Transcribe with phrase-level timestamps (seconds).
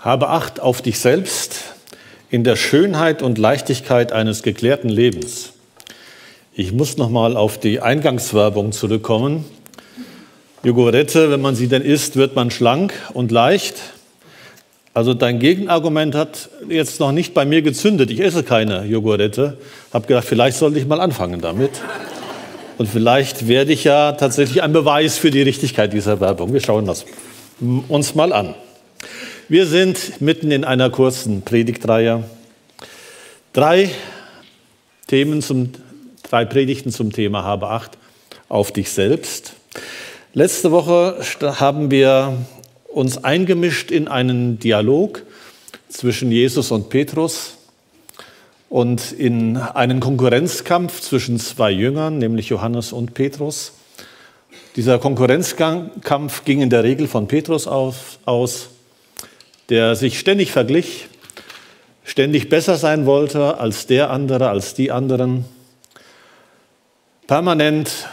[0.00, 1.56] Habe Acht auf dich selbst
[2.30, 5.52] in der Schönheit und Leichtigkeit eines geklärten Lebens.
[6.54, 9.44] Ich muss noch mal auf die Eingangswerbung zurückkommen.
[10.62, 13.76] Jogurette, wenn man sie denn isst, wird man schlank und leicht.
[14.94, 18.10] Also dein Gegenargument hat jetzt noch nicht bei mir gezündet.
[18.10, 19.58] Ich esse keine Jogurette.
[19.92, 21.72] Hab gedacht, vielleicht sollte ich mal anfangen damit.
[22.78, 26.54] Und vielleicht werde ich ja tatsächlich ein Beweis für die Richtigkeit dieser Werbung.
[26.54, 27.04] Wir schauen das
[27.88, 28.54] uns mal an.
[29.50, 32.22] Wir sind mitten in einer kurzen Predigtreihe.
[33.52, 33.90] Drei
[35.08, 35.72] Themen zum,
[36.22, 37.98] drei Predigten zum Thema Habe Acht
[38.48, 39.54] auf dich selbst.
[40.34, 41.20] Letzte Woche
[41.58, 42.46] haben wir
[42.86, 45.24] uns eingemischt in einen Dialog
[45.88, 47.56] zwischen Jesus und Petrus
[48.68, 53.72] und in einen Konkurrenzkampf zwischen zwei Jüngern, nämlich Johannes und Petrus.
[54.76, 58.68] Dieser Konkurrenzkampf ging in der Regel von Petrus aus
[59.70, 61.08] der sich ständig verglich,
[62.04, 65.44] ständig besser sein wollte als der andere, als die anderen,
[67.26, 68.08] permanent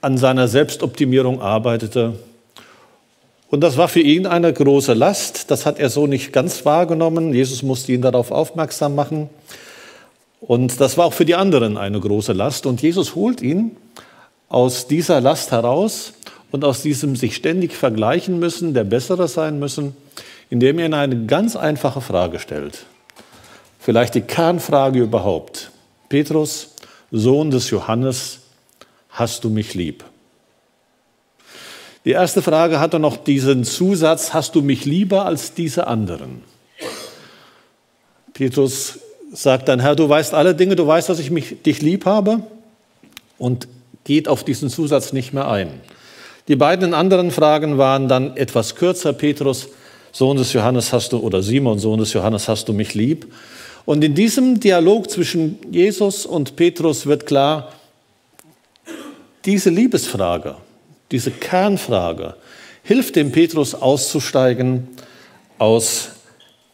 [0.00, 2.14] an seiner Selbstoptimierung arbeitete.
[3.50, 5.50] Und das war für ihn eine große Last.
[5.50, 7.34] Das hat er so nicht ganz wahrgenommen.
[7.34, 9.28] Jesus musste ihn darauf aufmerksam machen.
[10.40, 12.66] Und das war auch für die anderen eine große Last.
[12.66, 13.76] Und Jesus holt ihn
[14.48, 16.14] aus dieser Last heraus
[16.50, 19.96] und aus diesem sich ständig vergleichen müssen, der Bessere sein müssen,
[20.50, 22.86] indem er ihnen eine ganz einfache Frage stellt.
[23.78, 25.70] Vielleicht die Kernfrage überhaupt.
[26.08, 26.74] Petrus,
[27.10, 28.40] Sohn des Johannes,
[29.10, 30.04] hast du mich lieb?
[32.04, 36.42] Die erste Frage hatte noch diesen Zusatz, hast du mich lieber als diese anderen?
[38.34, 38.98] Petrus
[39.32, 42.42] sagt dann, Herr, du weißt alle Dinge, du weißt, dass ich mich, dich lieb habe
[43.38, 43.68] und
[44.04, 45.80] geht auf diesen Zusatz nicht mehr ein.
[46.48, 49.14] Die beiden anderen Fragen waren dann etwas kürzer.
[49.14, 49.68] Petrus,
[50.14, 53.26] Sohn des Johannes hast du, oder Simon, Sohn des Johannes, hast du mich lieb?
[53.84, 57.72] Und in diesem Dialog zwischen Jesus und Petrus wird klar,
[59.44, 60.54] diese Liebesfrage,
[61.10, 62.36] diese Kernfrage
[62.84, 64.86] hilft dem Petrus auszusteigen
[65.58, 66.10] aus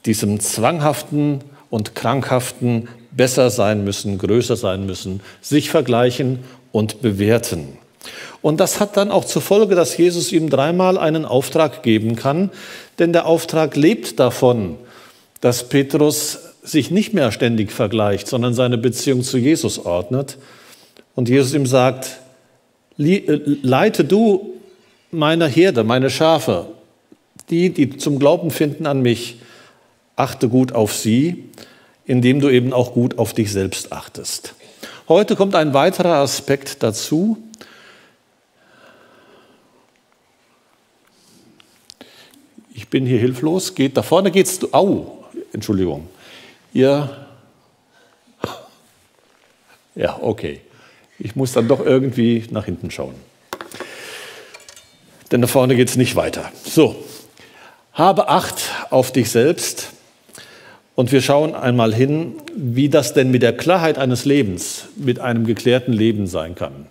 [0.05, 1.41] diesem zwanghaften
[1.71, 6.41] und krankhaften besser sein müssen, größer sein müssen, sich vergleichen
[6.73, 7.79] und bewerten.
[8.43, 12.51] Und das hat dann auch zur Folge, dass Jesus ihm dreimal einen Auftrag geben kann,
[12.99, 14.77] denn der Auftrag lebt davon,
[15.41, 20.39] dass Petrus sich nicht mehr ständig vergleicht, sondern seine Beziehung zu Jesus ordnet.
[21.15, 22.19] Und Jesus ihm sagt,
[22.99, 24.55] äh, leite du
[25.11, 26.67] meine Herde, meine Schafe,
[27.49, 29.41] die, die zum Glauben finden an mich,
[30.17, 31.45] achte gut auf sie,
[32.05, 34.55] indem du eben auch gut auf dich selbst achtest.
[35.09, 37.39] Heute kommt ein weiterer Aspekt dazu,
[42.81, 46.09] ich bin hier hilflos, geht da vorne geht's, au, Entschuldigung,
[46.73, 47.27] ihr,
[49.95, 50.63] ja, okay,
[51.19, 53.15] ich muss dann doch irgendwie nach hinten schauen.
[55.31, 56.51] Denn da vorne geht es nicht weiter.
[56.65, 56.97] So,
[57.93, 59.91] habe Acht auf dich selbst.
[60.95, 65.47] Und wir schauen einmal hin, wie das denn mit der Klarheit eines Lebens, mit einem
[65.47, 66.87] geklärten Leben sein kann.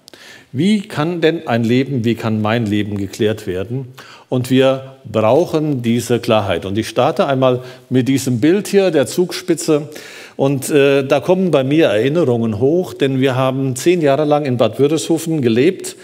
[0.52, 3.90] Wie kann denn ein Leben, wie kann mein Leben geklärt werden?
[4.30, 6.66] Und wir brauchen diese Klarheit.
[6.66, 9.90] Und ich starte einmal mit diesem Bild hier der Zugspitze.
[10.36, 14.58] Und äh, da kommen bei mir Erinnerungen hoch, denn wir haben zehn Jahre lang in
[14.58, 15.96] Bad Wörishofen gelebt.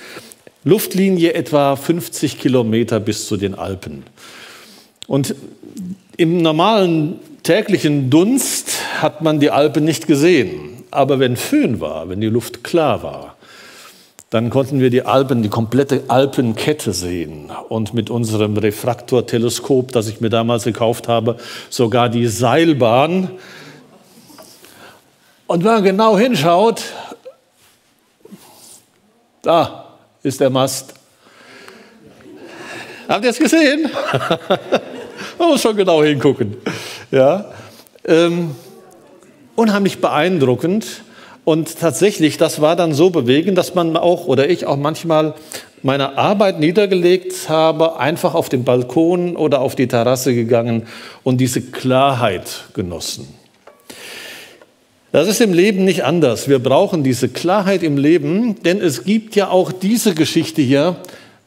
[0.64, 4.04] Luftlinie etwa 50 Kilometer bis zu den Alpen.
[5.08, 5.36] Und
[6.18, 10.84] im normalen täglichen Dunst hat man die Alpen nicht gesehen.
[10.92, 13.36] Aber wenn Föhn war, wenn die Luft klar war,
[14.32, 20.20] dann konnten wir die Alpen, die komplette Alpenkette sehen und mit unserem Refraktorteleskop, das ich
[20.20, 21.38] mir damals gekauft habe,
[21.70, 23.30] sogar die Seilbahn.
[25.48, 26.82] Und wenn man genau hinschaut,
[29.44, 30.96] da ist der Mast.
[33.08, 33.92] Habt ihr es gesehen?
[35.38, 36.58] man muss schon genau hingucken.
[37.16, 37.46] Ja?
[38.06, 38.52] Ähm,
[39.56, 40.86] unheimlich beeindruckend.
[41.46, 45.34] Und tatsächlich, das war dann so bewegend, dass man auch oder ich auch manchmal
[45.82, 50.88] meine Arbeit niedergelegt habe, einfach auf den Balkon oder auf die Terrasse gegangen
[51.24, 53.28] und diese Klarheit genossen.
[55.14, 56.50] Das ist im Leben nicht anders.
[56.50, 60.98] Wir brauchen diese Klarheit im Leben, denn es gibt ja auch diese Geschichte hier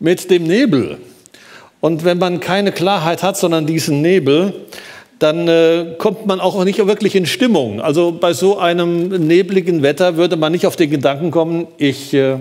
[0.00, 0.96] mit dem Nebel.
[1.80, 4.54] Und wenn man keine Klarheit hat, sondern diesen Nebel,
[5.18, 7.80] dann äh, kommt man auch nicht wirklich in Stimmung.
[7.80, 12.36] Also bei so einem nebligen Wetter würde man nicht auf den Gedanken kommen, ich äh,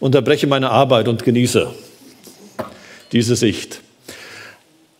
[0.00, 1.68] unterbreche meine Arbeit und genieße
[3.12, 3.80] diese Sicht.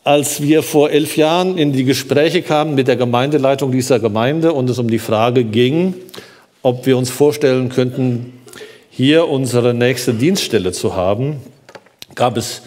[0.04, 4.69] als wir vor elf Jahren in die Gespräche kamen mit der Gemeindeleitung dieser Gemeinde und
[4.69, 5.94] es um die Frage ging,
[6.62, 8.34] ob wir uns vorstellen könnten,
[8.90, 11.38] hier unsere nächste Dienststelle zu haben,
[12.14, 12.62] gab es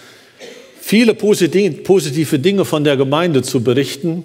[0.87, 4.23] viele positive Dinge von der Gemeinde zu berichten,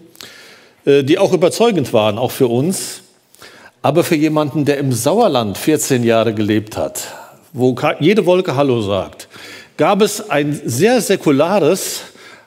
[0.84, 3.02] äh, die auch überzeugend waren, auch für uns.
[3.82, 7.08] Aber für jemanden, der im Sauerland 14 Jahre gelebt hat,
[7.52, 9.26] wo jede Wolke Hallo sagt,
[9.76, 12.02] gab es ein sehr säkulares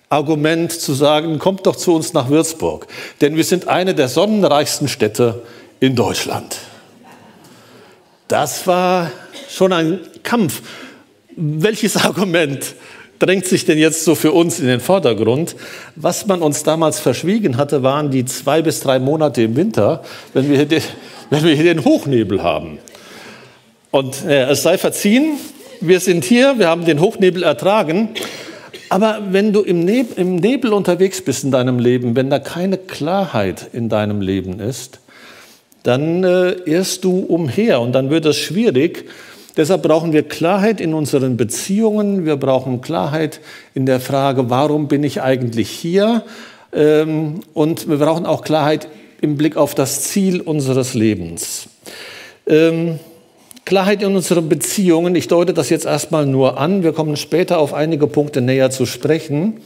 [0.07, 2.87] Argument zu sagen, kommt doch zu uns nach Würzburg,
[3.19, 5.41] denn wir sind eine der sonnenreichsten Städte
[5.81, 6.55] in Deutschland.
[8.29, 9.11] Das war
[9.49, 10.61] schon ein Kampf.
[11.35, 12.75] Welches Argument
[13.19, 15.55] drängt sich denn jetzt so für uns in den Vordergrund?
[15.95, 20.03] Was man uns damals verschwiegen hatte, waren die zwei bis drei Monate im Winter,
[20.33, 20.81] wenn wir, den,
[21.29, 22.79] wenn wir hier den Hochnebel haben.
[23.91, 25.37] Und äh, es sei verziehen,
[25.81, 28.09] wir sind hier, wir haben den Hochnebel ertragen.
[28.89, 32.77] Aber wenn du im, Neb im Nebel unterwegs bist in deinem Leben, wenn da keine
[32.77, 34.99] Klarheit in deinem Leben ist,
[35.83, 39.05] dann äh, irrst du umher und dann wird es schwierig.
[39.57, 42.25] Deshalb brauchen wir Klarheit in unseren Beziehungen.
[42.25, 43.39] Wir brauchen Klarheit
[43.73, 46.23] in der Frage, warum bin ich eigentlich hier?
[46.73, 48.89] Ähm, und wir brauchen auch Klarheit
[49.21, 51.67] im Blick auf das Ziel unseres Lebens.
[52.47, 52.99] Ähm,
[53.63, 55.15] Klarheit in unseren Beziehungen.
[55.15, 56.83] Ich deute das jetzt erstmal nur an.
[56.83, 59.61] Wir kommen später auf einige Punkte näher zu sprechen.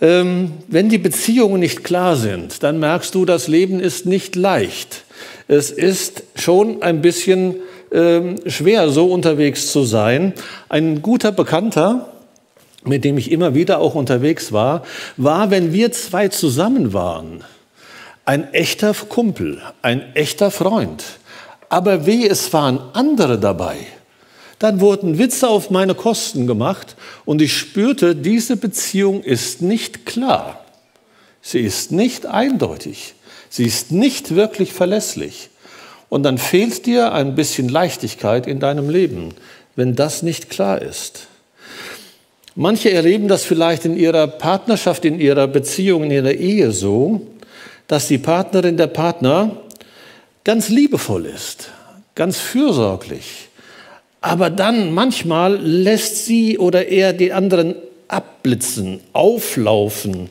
[0.00, 5.04] Ähm, wenn die Beziehungen nicht klar sind, dann merkst du, das Leben ist nicht leicht.
[5.48, 7.56] Es ist schon ein bisschen
[7.92, 10.34] ähm, schwer, so unterwegs zu sein.
[10.68, 12.08] Ein guter Bekannter,
[12.84, 14.82] mit dem ich immer wieder auch unterwegs war,
[15.16, 17.44] war, wenn wir zwei zusammen waren,
[18.24, 21.04] ein echter Kumpel, ein echter Freund.
[21.68, 23.76] Aber weh, es waren andere dabei.
[24.58, 30.64] Dann wurden Witze auf meine Kosten gemacht und ich spürte, diese Beziehung ist nicht klar.
[31.40, 33.14] Sie ist nicht eindeutig.
[33.48, 35.50] Sie ist nicht wirklich verlässlich.
[36.08, 39.34] Und dann fehlt dir ein bisschen Leichtigkeit in deinem Leben,
[39.76, 41.26] wenn das nicht klar ist.
[42.54, 47.20] Manche erleben das vielleicht in ihrer Partnerschaft, in ihrer Beziehung, in ihrer Ehe so,
[47.86, 49.56] dass die Partnerin, der Partner
[50.44, 51.70] ganz liebevoll ist,
[52.14, 53.48] ganz fürsorglich.
[54.20, 57.76] Aber dann manchmal lässt sie oder er die anderen
[58.08, 60.28] abblitzen, auflaufen.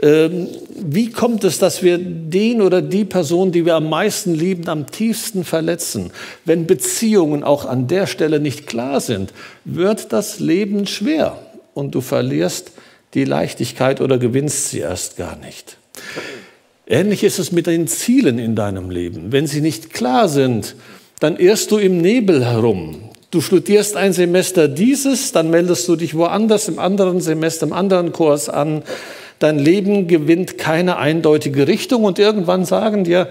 [0.00, 4.68] Ähm, wie kommt es, dass wir den oder die Person, die wir am meisten lieben,
[4.68, 6.12] am tiefsten verletzen?
[6.44, 9.32] Wenn Beziehungen auch an der Stelle nicht klar sind,
[9.64, 11.38] wird das Leben schwer
[11.74, 12.72] und du verlierst
[13.14, 15.78] die Leichtigkeit oder gewinnst sie erst gar nicht.
[16.86, 19.32] Ähnlich ist es mit den Zielen in deinem Leben.
[19.32, 20.74] Wenn sie nicht klar sind,
[21.20, 23.10] dann irrst du im Nebel herum.
[23.30, 28.12] Du studierst ein Semester dieses, dann meldest du dich woanders im anderen Semester, im anderen
[28.12, 28.82] Kurs an.
[29.38, 33.28] Dein Leben gewinnt keine eindeutige Richtung und irgendwann sagen dir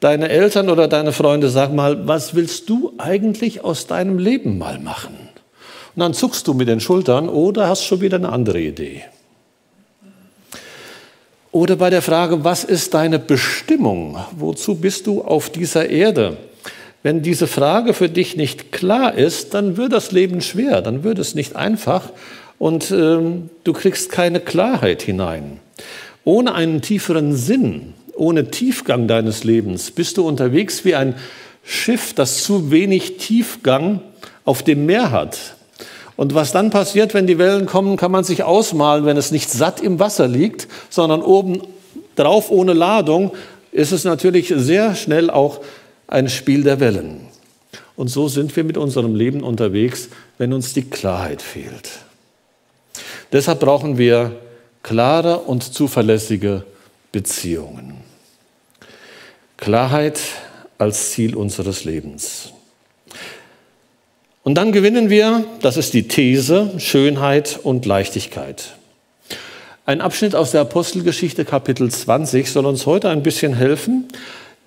[0.00, 4.78] deine Eltern oder deine Freunde, sag mal, was willst du eigentlich aus deinem Leben mal
[4.78, 5.16] machen?
[5.94, 9.04] Und dann zuckst du mit den Schultern oder hast schon wieder eine andere Idee.
[11.52, 14.18] Oder bei der Frage, was ist deine Bestimmung?
[14.36, 16.36] Wozu bist du auf dieser Erde?
[17.02, 21.18] Wenn diese Frage für dich nicht klar ist, dann wird das Leben schwer, dann wird
[21.18, 22.10] es nicht einfach
[22.58, 25.60] und ähm, du kriegst keine Klarheit hinein.
[26.24, 31.14] Ohne einen tieferen Sinn, ohne Tiefgang deines Lebens bist du unterwegs wie ein
[31.62, 34.00] Schiff, das zu wenig Tiefgang
[34.44, 35.56] auf dem Meer hat.
[36.16, 39.50] Und was dann passiert, wenn die Wellen kommen, kann man sich ausmalen, wenn es nicht
[39.50, 41.60] satt im Wasser liegt, sondern oben
[42.14, 43.32] drauf ohne Ladung,
[43.70, 45.60] ist es natürlich sehr schnell auch
[46.06, 47.20] ein Spiel der Wellen.
[47.96, 50.08] Und so sind wir mit unserem Leben unterwegs,
[50.38, 52.05] wenn uns die Klarheit fehlt.
[53.32, 54.32] Deshalb brauchen wir
[54.82, 56.64] klare und zuverlässige
[57.12, 57.94] Beziehungen.
[59.56, 60.20] Klarheit
[60.78, 62.52] als Ziel unseres Lebens.
[64.42, 68.76] Und dann gewinnen wir, das ist die These, Schönheit und Leichtigkeit.
[69.86, 74.06] Ein Abschnitt aus der Apostelgeschichte Kapitel 20 soll uns heute ein bisschen helfen,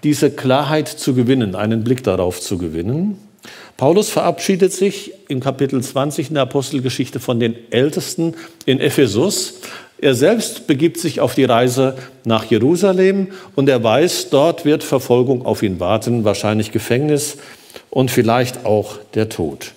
[0.04, 3.18] diese Klarheit zu gewinnen, einen Blick darauf zu gewinnen.
[3.78, 9.62] Paulus verabschiedet sich im Kapitel 20 in der Apostelgeschichte von den Ältesten in Ephesus.
[10.02, 15.46] Er selbst begibt sich auf die Reise nach Jerusalem und er weiß, dort wird Verfolgung
[15.46, 17.38] auf ihn warten, wahrscheinlich Gefängnis,
[17.90, 19.74] und vielleicht auch der Tod.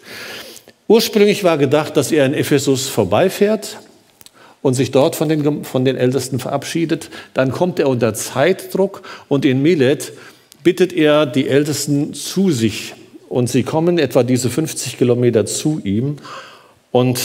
[0.88, 3.78] Ursprünglich war gedacht, dass er in Ephesus vorbeifährt
[4.61, 7.11] und sich dort von den, von den Ältesten verabschiedet.
[7.35, 10.12] Dann kommt er unter Zeitdruck und in Milet
[10.62, 12.95] bittet er die Ältesten zu sich.
[13.33, 16.17] Und sie kommen etwa diese 50 Kilometer zu ihm
[16.91, 17.19] und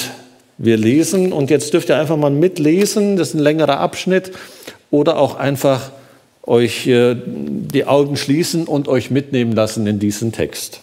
[0.57, 4.31] Wir lesen und jetzt dürft ihr einfach mal mitlesen, das ist ein längerer Abschnitt,
[4.89, 5.91] oder auch einfach
[6.43, 10.79] euch äh, die Augen schließen und euch mitnehmen lassen in diesen Text.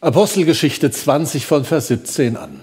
[0.00, 2.60] Apostelgeschichte 20 von Vers 17 an.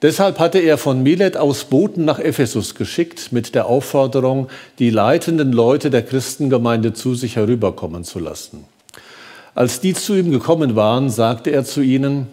[0.00, 5.52] Deshalb hatte er von Milet aus Boten nach Ephesus geschickt mit der Aufforderung, die leitenden
[5.52, 8.64] Leute der Christengemeinde zu sich herüberkommen zu lassen.
[9.54, 12.26] Als die zu ihm gekommen waren, sagte er zu ihnen,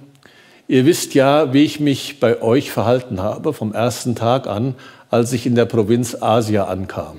[0.68, 4.76] Ihr wisst ja, wie ich mich bei euch verhalten habe vom ersten Tag an,
[5.10, 7.18] als ich in der Provinz Asia ankam.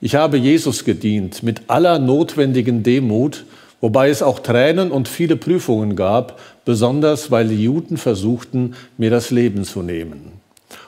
[0.00, 3.44] Ich habe Jesus gedient mit aller notwendigen Demut,
[3.80, 9.30] wobei es auch Tränen und viele Prüfungen gab, besonders weil die Juden versuchten, mir das
[9.30, 10.32] Leben zu nehmen.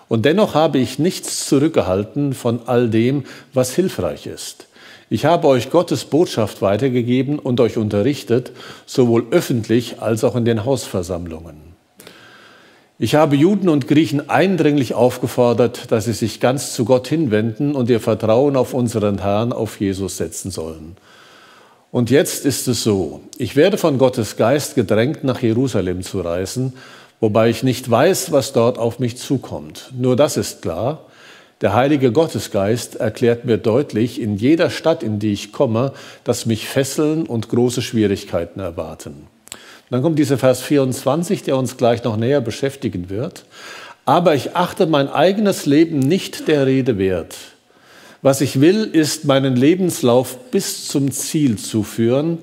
[0.08, 4.67] Und dennoch habe ich nichts zurückgehalten von all dem, was hilfreich ist.
[5.10, 8.52] Ich habe euch Gottes Botschaft weitergegeben und euch unterrichtet,
[8.84, 11.68] sowohl öffentlich als auch in den Hausversammlungen.
[12.98, 17.88] Ich habe Juden und Griechen eindringlich aufgefordert, dass sie sich ganz zu Gott hinwenden und
[17.88, 20.96] ihr Vertrauen auf unseren Herrn, auf Jesus setzen sollen.
[21.90, 26.74] Und jetzt ist es so, ich werde von Gottes Geist gedrängt, nach Jerusalem zu reisen,
[27.20, 29.92] wobei ich nicht weiß, was dort auf mich zukommt.
[29.96, 31.06] Nur das ist klar.
[31.60, 36.68] Der heilige Gottesgeist erklärt mir deutlich in jeder Stadt, in die ich komme, dass mich
[36.68, 39.26] Fesseln und große Schwierigkeiten erwarten.
[39.90, 43.44] Dann kommt dieser Vers 24, der uns gleich noch näher beschäftigen wird.
[44.04, 47.34] Aber ich achte mein eigenes Leben nicht der Rede wert.
[48.22, 52.38] Was ich will, ist meinen Lebenslauf bis zum Ziel zu führen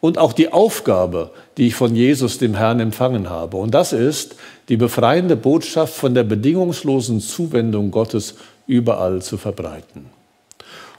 [0.00, 3.56] und auch die Aufgabe, die ich von Jesus, dem Herrn, empfangen habe.
[3.56, 4.36] Und das ist,
[4.68, 8.34] die befreiende Botschaft von der bedingungslosen Zuwendung Gottes
[8.66, 10.06] überall zu verbreiten.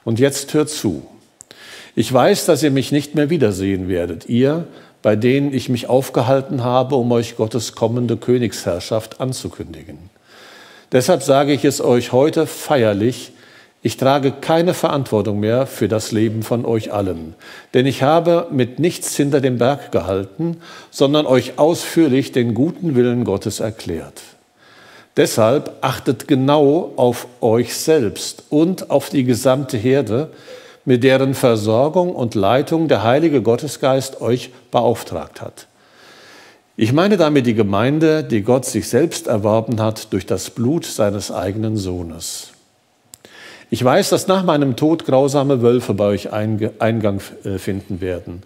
[0.03, 1.05] Und jetzt hört zu.
[1.95, 4.27] Ich weiß, dass ihr mich nicht mehr wiedersehen werdet.
[4.27, 4.67] Ihr,
[5.01, 9.97] bei denen ich mich aufgehalten habe, um euch Gottes kommende Königsherrschaft anzukündigen.
[10.91, 13.31] Deshalb sage ich es euch heute feierlich,
[13.85, 17.35] ich trage keine Verantwortung mehr für das Leben von euch allen,
[17.75, 20.57] denn ich habe mit nichts hinter dem Berg gehalten,
[20.89, 24.23] sondern euch ausführlich den guten Willen Gottes erklärt.
[25.17, 30.29] Deshalb achtet genau auf euch selbst und auf die gesamte Herde,
[30.83, 35.67] mit deren Versorgung und Leitung der Heilige Gottesgeist euch beauftragt hat.
[36.77, 41.31] Ich meine damit die Gemeinde, die Gott sich selbst erworben hat durch das Blut seines
[41.31, 42.51] eigenen Sohnes.
[43.69, 48.43] Ich weiß, dass nach meinem Tod grausame Wölfe bei euch Eingang äh, finden werden.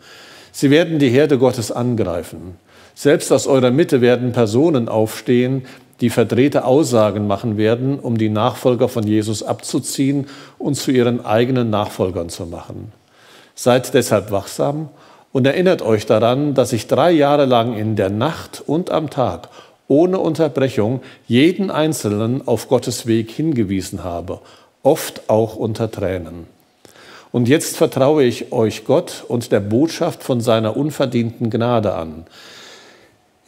[0.52, 2.58] Sie werden die Herde Gottes angreifen.
[2.96, 5.66] Selbst aus eurer Mitte werden Personen aufstehen,
[6.02, 10.28] die verdrehte Aussagen machen werden, um die Nachfolger von Jesus abzuziehen
[10.58, 12.92] und zu ihren eigenen Nachfolgern zu machen.
[13.56, 14.90] Seid deshalb wachsam
[15.32, 19.50] und erinnert euch daran, dass ich drei Jahre lang in der Nacht und am Tag
[19.88, 24.40] ohne Unterbrechung jeden Einzelnen auf Gottes Weg hingewiesen habe,
[24.84, 26.48] oft auch unter Tränen.
[27.32, 32.26] Und jetzt vertraue ich euch Gott und der Botschaft von seiner unverdienten Gnade an.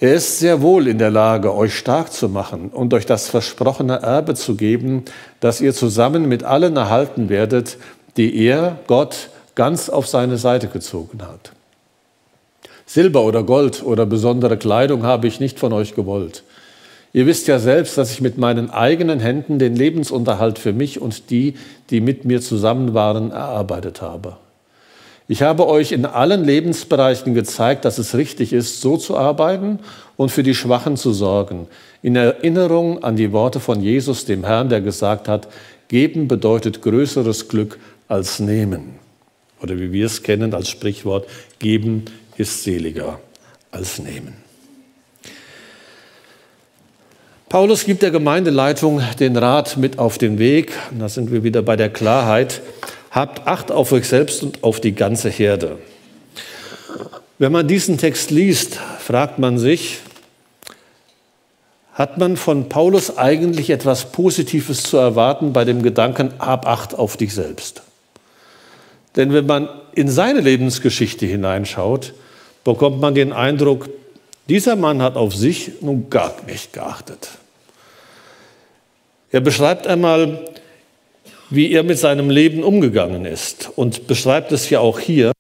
[0.02, 4.02] Er ist sehr wohl in der Lage, euch stark zu machen und euch das versprochene
[4.02, 5.06] Erbe zu geben,
[5.40, 7.78] das ihr zusammen mit allen erhalten werdet,
[8.18, 11.52] die er, Gott, ganz auf seine Seite gezogen hat.
[12.88, 16.44] Silber oder Gold oder besondere Kleidung habe ich nicht von euch gewollt.
[17.14, 21.30] Ihr wisst ja selbst, dass ich mit meinen eigenen Händen den Lebensunterhalt für mich und
[21.30, 21.54] die,
[21.92, 24.38] die mit mir zusammen waren, erarbeitet habe.
[25.32, 29.80] Ich habe euch in allen Lebensbereichen gezeigt, dass es richtig ist, so zu arbeiten
[30.18, 31.70] und für die Schwachen zu sorgen.
[32.02, 35.48] In Erinnerung an die Worte von Jesus, dem Herrn, der gesagt hat,
[35.88, 38.96] geben bedeutet größeres Glück als nehmen.
[39.64, 42.04] Oder wie wir es kennen als Sprichwort, geben
[42.36, 43.18] ist seliger
[43.72, 44.34] als nehmen.
[47.48, 50.74] Paulus gibt der Gemeindeleitung den Rat mit auf den Weg.
[50.92, 52.62] Und da sind wir wieder bei der Klarheit.
[53.12, 55.78] Habt Acht auf euch selbst und auf die ganze Herde.
[57.38, 60.00] Wenn man diesen Text liest, fragt man sich,
[61.94, 67.18] hat man von Paulus eigentlich etwas Positives zu erwarten bei dem Gedanken, hab Acht auf
[67.18, 67.82] dich selbst?
[69.18, 72.14] Denn wenn man in seine Lebensgeschichte hineinschaut,
[72.64, 73.90] bekommt man den Eindruck,
[74.48, 77.30] dieser Mann hat auf sich nun gar nicht geachtet.
[79.32, 80.46] Er beschreibt einmal
[81.52, 85.34] wie er mit seinem Leben umgegangen ist und beschreibt es ja auch hier,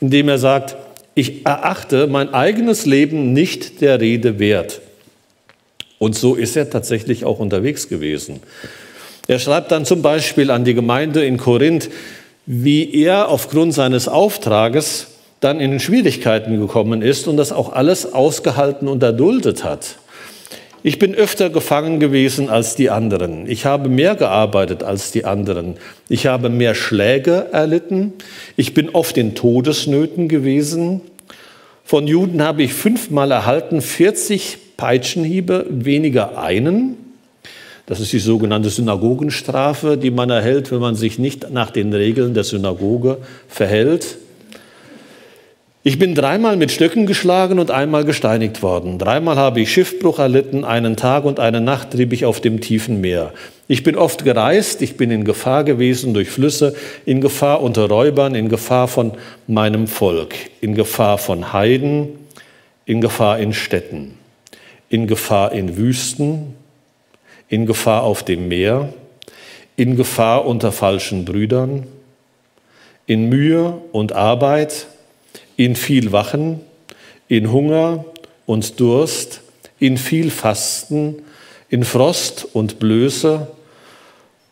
[0.00, 0.76] indem er sagt,
[1.14, 4.80] ich erachte mein eigenes Leben nicht der Rede wert.
[5.98, 8.40] Und so ist er tatsächlich auch unterwegs gewesen.
[9.28, 11.90] Er schreibt dann zum Beispiel an die Gemeinde in Korinth,
[12.46, 15.08] wie er aufgrund seines Auftrages
[15.40, 19.96] dann in Schwierigkeiten gekommen ist und das auch alles ausgehalten und erduldet hat.
[20.82, 23.46] Ich bin öfter gefangen gewesen als die anderen.
[23.46, 25.76] Ich habe mehr gearbeitet als die anderen.
[26.08, 28.14] Ich habe mehr Schläge erlitten.
[28.56, 31.02] Ich bin oft in Todesnöten gewesen.
[31.84, 36.96] Von Juden habe ich fünfmal erhalten 40 Peitschenhiebe, weniger einen.
[37.84, 42.32] Das ist die sogenannte Synagogenstrafe, die man erhält, wenn man sich nicht nach den Regeln
[42.32, 43.18] der Synagoge
[43.48, 44.16] verhält.
[45.82, 48.98] Ich bin dreimal mit Stöcken geschlagen und einmal gesteinigt worden.
[48.98, 53.00] Dreimal habe ich Schiffbruch erlitten, einen Tag und eine Nacht trieb ich auf dem tiefen
[53.00, 53.32] Meer.
[53.66, 56.74] Ich bin oft gereist, ich bin in Gefahr gewesen durch Flüsse,
[57.06, 59.12] in Gefahr unter Räubern, in Gefahr von
[59.46, 62.10] meinem Volk, in Gefahr von Heiden,
[62.84, 64.18] in Gefahr in Städten,
[64.90, 66.56] in Gefahr in Wüsten,
[67.48, 68.92] in Gefahr auf dem Meer,
[69.76, 71.86] in Gefahr unter falschen Brüdern,
[73.06, 74.86] in Mühe und Arbeit,
[75.60, 76.62] in viel Wachen,
[77.28, 78.06] in Hunger
[78.46, 79.42] und Durst,
[79.78, 81.20] in viel Fasten,
[81.68, 83.46] in Frost und Blöße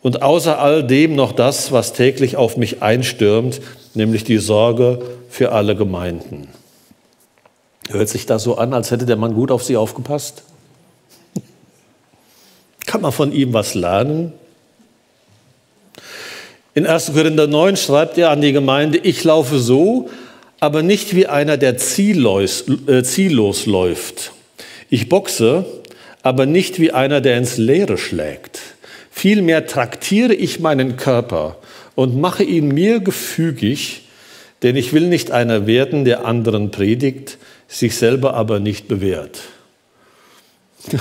[0.03, 3.63] und außer all dem noch das, was täglich auf mich einstürmt,
[3.95, 5.01] nämlich die Sorge
[5.31, 6.49] für alle Gemeinden.
[7.89, 10.43] Hört sich das so an, als hätte der Mann gut auf sie aufgepasst?
[12.85, 14.35] Kann man von ihm was lernen?
[16.75, 17.13] In 1.
[17.15, 20.11] Korinther 9 schreibt er an die Gemeinde, ich laufe so,
[20.61, 24.33] aber nicht wie einer, der ziellos, äh, ziellos läuft.
[24.91, 25.65] Ich boxe,
[26.23, 28.61] aber nicht wie einer, der ins Leere schlägt.
[29.11, 31.57] Vielmehr traktiere ich meinen Körper
[31.95, 34.03] und mache ihn mir gefügig,
[34.63, 37.39] denn ich will nicht einer werden, der anderen predigt,
[37.69, 39.41] sich selber aber nicht bewährt.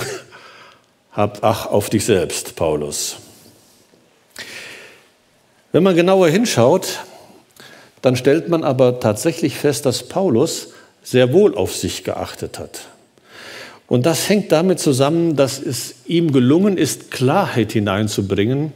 [1.12, 3.16] Habt Ach auf dich selbst, Paulus.
[5.72, 7.00] Wenn man genauer hinschaut,
[8.02, 10.68] dann stellt man aber tatsächlich fest, dass Paulus
[11.02, 12.80] sehr wohl auf sich geachtet hat.
[13.86, 18.72] Und das hängt damit zusammen, dass es ihm gelungen ist, Klarheit hineinzubringen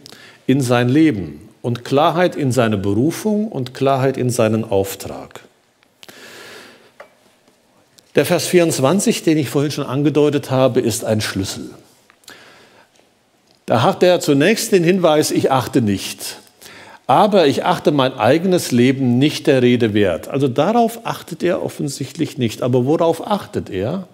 [0.46, 5.40] in sein Leben und Klarheit in seine Berufung und Klarheit in seinen Auftrag.
[8.14, 11.70] Der Vers 24, den ich vorhin schon angedeutet habe, ist ein Schlüssel.
[13.66, 16.41] Da hat er zunächst den Hinweis, ich achte nicht
[17.06, 20.28] aber ich achte mein eigenes Leben nicht der Rede wert.
[20.28, 22.62] Also darauf achtet er offensichtlich nicht.
[22.62, 24.06] Aber worauf achtet er?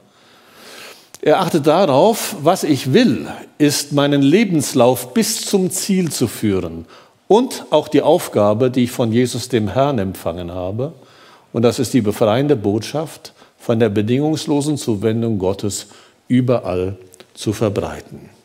[1.20, 3.27] Er achtet darauf, was ich will,
[3.59, 6.87] ist meinen Lebenslauf bis zum Ziel zu führen
[7.27, 10.92] und auch die Aufgabe, die ich von Jesus dem Herrn empfangen habe.
[11.53, 15.88] Und das ist die befreiende Botschaft von der bedingungslosen Zuwendung Gottes
[16.29, 16.96] überall
[17.35, 18.38] zu verbreiten.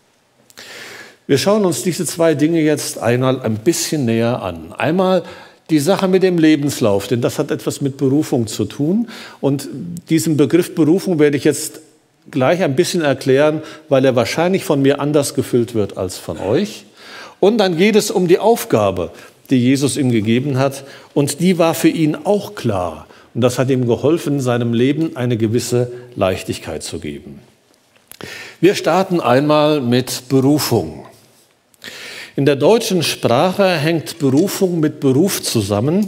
[1.25, 4.73] Wir schauen uns diese zwei Dinge jetzt einmal ein bisschen näher an.
[4.77, 5.23] Einmal
[5.69, 9.07] die Sache mit dem Lebenslauf, denn das hat etwas mit Berufung zu tun.
[9.39, 9.69] Und
[10.09, 11.79] diesen Begriff Berufung werde ich jetzt
[12.29, 16.85] gleich ein bisschen erklären, weil er wahrscheinlich von mir anders gefüllt wird als von euch.
[17.39, 19.11] Und dann geht es um die Aufgabe,
[19.49, 20.83] die Jesus ihm gegeben hat.
[21.13, 23.07] Und die war für ihn auch klar.
[23.33, 27.39] Und das hat ihm geholfen, seinem Leben eine gewisse Leichtigkeit zu geben.
[28.61, 31.05] Wir starten einmal mit Berufung.
[32.35, 36.07] In der deutschen Sprache hängt Berufung mit Beruf zusammen.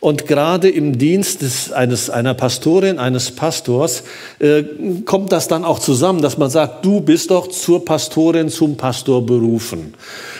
[0.00, 4.04] Und gerade im Dienst des, eines, einer Pastorin, eines Pastors,
[4.38, 4.62] äh,
[5.04, 9.26] kommt das dann auch zusammen, dass man sagt, du bist doch zur Pastorin, zum Pastor
[9.26, 9.94] berufen.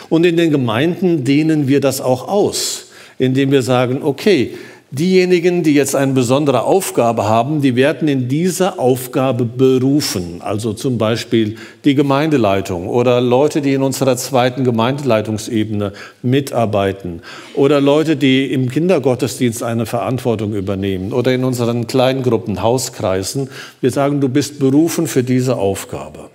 [0.09, 2.87] Und in den Gemeinden dehnen wir das auch aus,
[3.19, 4.57] indem wir sagen, okay,
[4.91, 10.41] Diejenigen, die jetzt eine besondere Aufgabe haben, die werden in dieser Aufgabe berufen.
[10.41, 17.21] Also zum Beispiel die Gemeindeleitung oder Leute, die in unserer zweiten Gemeindeleitungsebene mitarbeiten
[17.55, 23.51] oder Leute, die im Kindergottesdienst eine Verantwortung übernehmen oder in unseren Kleingruppen, Hauskreisen.
[23.83, 26.31] Wir sagen, du bist berufen für diese Aufgabe.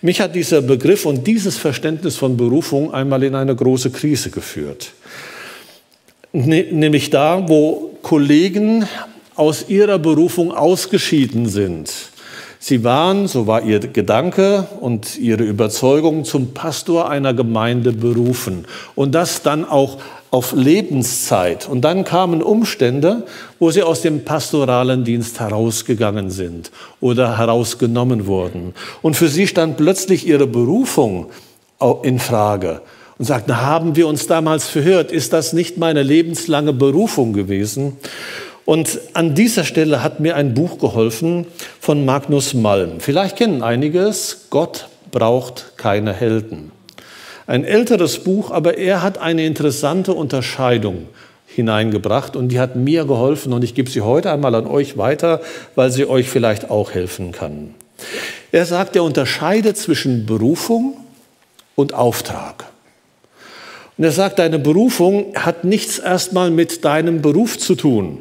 [0.00, 4.92] Mich hat dieser Begriff und dieses Verständnis von Berufung einmal in eine große Krise geführt.
[6.32, 8.86] Ne, nämlich da, wo Kollegen
[9.34, 11.90] aus ihrer Berufung ausgeschieden sind.
[12.60, 18.66] Sie waren, so war ihr Gedanke und ihre Überzeugung, zum Pastor einer Gemeinde berufen.
[18.94, 19.98] Und das dann auch
[20.30, 21.68] auf Lebenszeit.
[21.68, 23.24] Und dann kamen Umstände,
[23.58, 28.74] wo sie aus dem pastoralen Dienst herausgegangen sind oder herausgenommen wurden.
[29.00, 31.30] Und für sie stand plötzlich ihre Berufung
[32.02, 32.82] in Frage
[33.18, 35.10] und sagt, haben wir uns damals verhört?
[35.10, 37.96] Ist das nicht meine lebenslange Berufung gewesen?
[38.64, 41.46] Und an dieser Stelle hat mir ein Buch geholfen
[41.80, 43.00] von Magnus Malm.
[43.00, 46.70] Vielleicht kennen einige es, Gott braucht keine Helden.
[47.46, 51.08] Ein älteres Buch, aber er hat eine interessante Unterscheidung
[51.46, 55.40] hineingebracht und die hat mir geholfen und ich gebe sie heute einmal an euch weiter,
[55.74, 57.74] weil sie euch vielleicht auch helfen kann.
[58.52, 60.98] Er sagt, er unterscheidet zwischen Berufung
[61.74, 62.66] und Auftrag.
[63.98, 68.18] Und er sagt, deine Berufung hat nichts erstmal mit deinem Beruf zu tun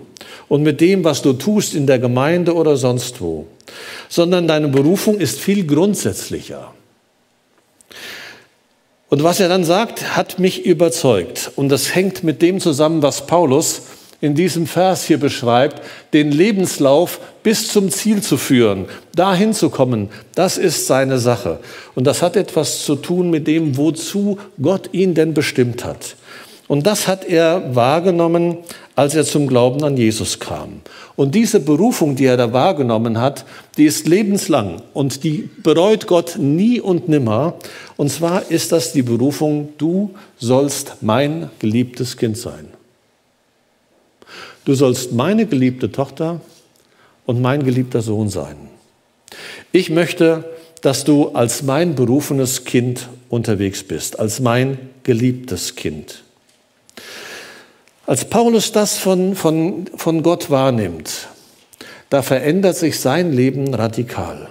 [0.48, 3.46] und mit dem, was du tust in der Gemeinde oder sonst wo,
[4.10, 6.74] sondern deine Berufung ist viel grundsätzlicher.
[9.10, 11.52] Und was er dann sagt, hat mich überzeugt.
[11.56, 13.84] Und das hängt mit dem zusammen, was Paulus
[14.20, 15.82] in diesem Vers hier beschreibt,
[16.14, 21.60] den Lebenslauf bis zum Ziel zu führen, dahin zu kommen, das ist seine Sache.
[21.96, 26.16] Und das hat etwas zu tun mit dem, wozu Gott ihn denn bestimmt hat.
[26.68, 28.58] Und das hat er wahrgenommen,
[28.96, 30.82] als er zum Glauben an Jesus kam.
[31.16, 33.46] Und diese Berufung, die er da wahrgenommen hat,
[33.78, 37.54] die ist lebenslang und die bereut Gott nie und nimmer.
[37.96, 42.77] Und zwar ist das die Berufung, du sollst mein geliebtes Kind sein.
[44.68, 46.42] Du sollst meine geliebte Tochter
[47.26, 48.58] und mein geliebter Sohn sein.
[49.72, 50.44] Ich möchte,
[50.82, 56.22] dass du als mein berufenes Kind unterwegs bist, als mein geliebtes Kind.
[58.06, 61.30] Als Paulus das von, von, von Gott wahrnimmt,
[62.10, 64.50] da verändert sich sein Leben radikal.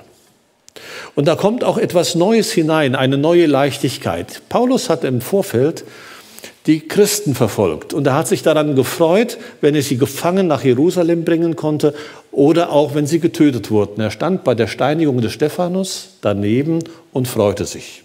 [1.15, 4.41] Und da kommt auch etwas Neues hinein, eine neue Leichtigkeit.
[4.49, 5.85] Paulus hat im Vorfeld
[6.67, 7.95] die Christen verfolgt.
[7.95, 11.95] Und er hat sich daran gefreut, wenn er sie gefangen nach Jerusalem bringen konnte
[12.33, 14.01] oder auch wenn sie getötet wurden.
[14.01, 16.81] Er stand bei der Steinigung des Stephanus daneben
[17.13, 18.03] und freute sich.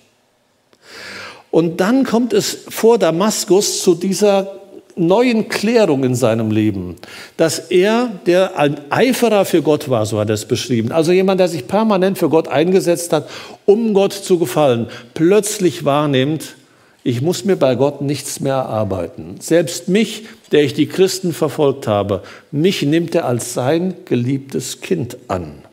[1.50, 4.62] Und dann kommt es vor Damaskus zu dieser
[4.96, 6.96] neuen Klärung in seinem Leben,
[7.38, 11.40] dass er, der ein Eiferer für Gott war, so hat er es beschrieben, also jemand,
[11.40, 13.30] der sich permanent für Gott eingesetzt hat,
[13.66, 16.56] um Gott zu gefallen, plötzlich wahrnimmt,
[17.04, 19.36] ich muss mir bei Gott nichts mehr erarbeiten.
[19.40, 25.18] Selbst mich, der ich die Christen verfolgt habe, mich nimmt er als sein geliebtes Kind
[25.28, 25.64] an.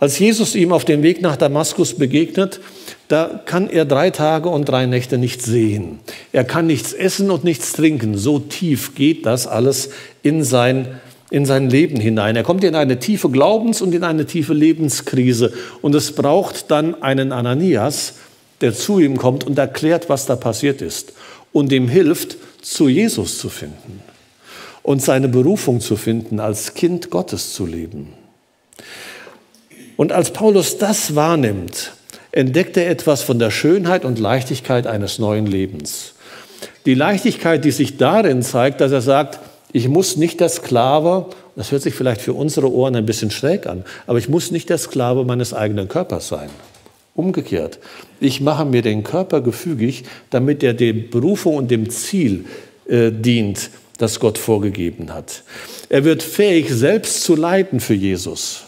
[0.00, 2.60] Als Jesus ihm auf dem Weg nach Damaskus begegnet,
[3.08, 5.98] da kann er drei Tage und drei Nächte nichts sehen.
[6.32, 8.16] Er kann nichts essen und nichts trinken.
[8.16, 9.90] So tief geht das alles
[10.22, 12.36] in sein, in sein Leben hinein.
[12.36, 15.52] Er kommt in eine tiefe Glaubens- und in eine tiefe Lebenskrise.
[15.80, 18.14] Und es braucht dann einen Ananias,
[18.60, 21.12] der zu ihm kommt und erklärt, was da passiert ist
[21.52, 24.02] und ihm hilft, zu Jesus zu finden
[24.82, 28.12] und seine Berufung zu finden, als Kind Gottes zu leben.
[29.96, 31.92] Und als Paulus das wahrnimmt,
[32.32, 36.14] entdeckt er etwas von der Schönheit und Leichtigkeit eines neuen Lebens.
[36.86, 39.40] Die Leichtigkeit, die sich darin zeigt, dass er sagt,
[39.72, 43.66] ich muss nicht der Sklave, das hört sich vielleicht für unsere Ohren ein bisschen schräg
[43.66, 46.48] an, aber ich muss nicht der Sklave meines eigenen Körpers sein.
[47.18, 47.80] Umgekehrt,
[48.20, 52.44] ich mache mir den Körper gefügig, damit er der Berufung und dem Ziel
[52.86, 55.42] äh, dient, das Gott vorgegeben hat.
[55.88, 58.66] Er wird fähig, selbst zu leiden für Jesus.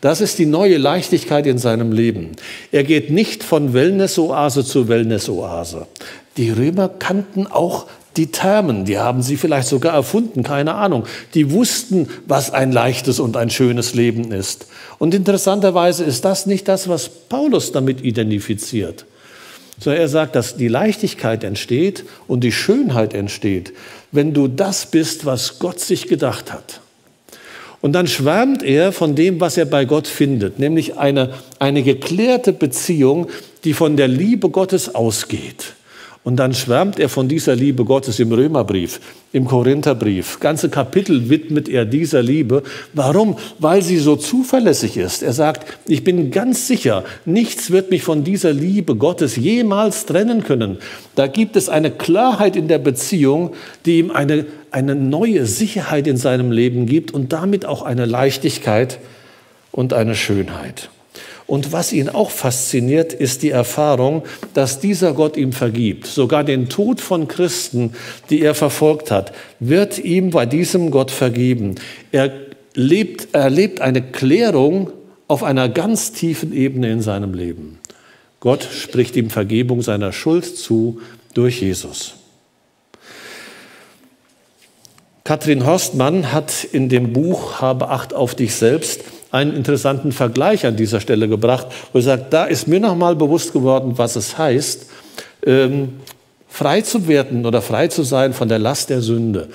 [0.00, 2.30] Das ist die neue Leichtigkeit in seinem Leben.
[2.72, 5.86] Er geht nicht von Wellnessoase zu Wellnessoase.
[6.38, 11.04] Die Römer kannten auch die Thermen, die haben sie vielleicht sogar erfunden, keine Ahnung.
[11.34, 14.66] Die wussten, was ein leichtes und ein schönes Leben ist.
[14.98, 19.06] Und interessanterweise ist das nicht das, was Paulus damit identifiziert,
[19.80, 23.72] sondern er sagt, dass die Leichtigkeit entsteht und die Schönheit entsteht,
[24.10, 26.80] wenn du das bist, was Gott sich gedacht hat.
[27.80, 32.52] Und dann schwärmt er von dem, was er bei Gott findet, nämlich eine, eine geklärte
[32.52, 33.28] Beziehung,
[33.64, 35.74] die von der Liebe Gottes ausgeht.
[36.24, 39.00] Und dann schwärmt er von dieser Liebe Gottes im Römerbrief,
[39.32, 40.38] im Korintherbrief.
[40.38, 42.62] Ganze Kapitel widmet er dieser Liebe.
[42.92, 43.38] Warum?
[43.58, 45.24] Weil sie so zuverlässig ist.
[45.24, 50.44] Er sagt, ich bin ganz sicher, nichts wird mich von dieser Liebe Gottes jemals trennen
[50.44, 50.78] können.
[51.16, 53.54] Da gibt es eine Klarheit in der Beziehung,
[53.84, 59.00] die ihm eine, eine neue Sicherheit in seinem Leben gibt und damit auch eine Leichtigkeit
[59.72, 60.88] und eine Schönheit.
[61.52, 64.22] Und was ihn auch fasziniert, ist die Erfahrung,
[64.54, 66.06] dass dieser Gott ihm vergibt.
[66.06, 67.92] Sogar den Tod von Christen,
[68.30, 71.74] die er verfolgt hat, wird ihm bei diesem Gott vergeben.
[72.10, 72.32] Er
[72.72, 74.92] lebt, erlebt eine Klärung
[75.28, 77.80] auf einer ganz tiefen Ebene in seinem Leben.
[78.40, 81.02] Gott spricht ihm Vergebung seiner Schuld zu
[81.34, 82.14] durch Jesus.
[85.24, 90.76] Katrin Horstmann hat in dem Buch Habe Acht auf dich selbst einen interessanten Vergleich an
[90.76, 94.86] dieser Stelle gebracht, wo er sagt, da ist mir nochmal bewusst geworden, was es heißt,
[95.44, 95.94] ähm,
[96.48, 99.48] frei zu werden oder frei zu sein von der Last der Sünde.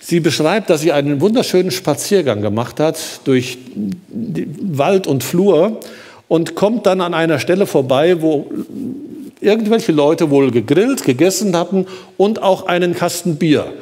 [0.00, 3.56] Sie beschreibt, dass sie einen wunderschönen Spaziergang gemacht hat durch
[4.10, 5.80] Wald und Flur
[6.28, 8.50] und kommt dann an einer Stelle vorbei, wo
[9.40, 13.72] irgendwelche Leute wohl gegrillt, gegessen hatten und auch einen Kasten Bier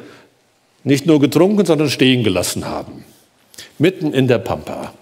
[0.83, 3.05] nicht nur getrunken, sondern stehen gelassen haben.
[3.77, 4.93] Mitten in der Pampa.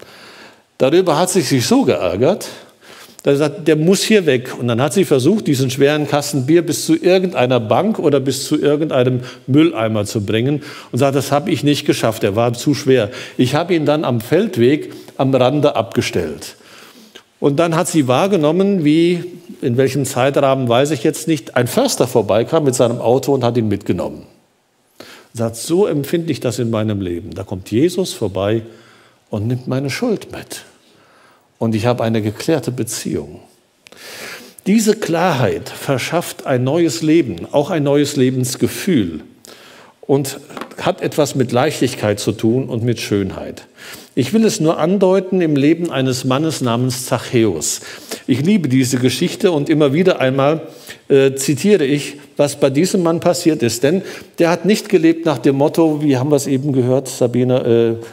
[0.82, 2.48] Darüber hat sie sich so geärgert,
[3.22, 4.52] dass er sagt, der muss hier weg.
[4.58, 8.48] Und dann hat sie versucht, diesen schweren Kasten Bier bis zu irgendeiner Bank oder bis
[8.48, 12.74] zu irgendeinem Mülleimer zu bringen und sagt, das habe ich nicht geschafft, er war zu
[12.74, 13.12] schwer.
[13.36, 16.56] Ich habe ihn dann am Feldweg am Rande abgestellt.
[17.38, 19.22] Und dann hat sie wahrgenommen, wie,
[19.60, 23.56] in welchem Zeitrahmen weiß ich jetzt nicht, ein Förster vorbeikam mit seinem Auto und hat
[23.56, 24.26] ihn mitgenommen.
[24.98, 27.30] Und sagt, so empfinde ich das in meinem Leben.
[27.30, 28.62] Da kommt Jesus vorbei
[29.30, 30.64] und nimmt meine Schuld mit
[31.62, 33.38] und ich habe eine geklärte Beziehung.
[34.66, 39.20] Diese Klarheit verschafft ein neues Leben, auch ein neues Lebensgefühl
[40.00, 40.40] und
[40.76, 43.68] hat etwas mit Leichtigkeit zu tun und mit Schönheit.
[44.16, 47.80] Ich will es nur andeuten im Leben eines Mannes namens Zachäus.
[48.26, 50.62] Ich liebe diese Geschichte und immer wieder einmal
[51.08, 53.84] äh, zitiere ich, was bei diesem Mann passiert ist.
[53.84, 54.02] Denn
[54.40, 58.04] der hat nicht gelebt nach dem Motto, wie haben wir es eben gehört, Sabine, äh,